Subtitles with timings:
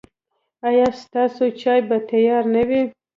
[0.67, 2.81] ایا ستاسو چای به تیار نه وي؟